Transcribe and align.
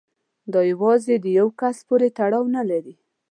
دا 0.53 0.61
یوازې 0.71 1.15
د 1.19 1.25
یو 1.39 1.47
کس 1.59 1.77
پورې 1.87 2.07
نه 2.11 2.15
تړاو 2.17 2.43
لري. 2.71 2.93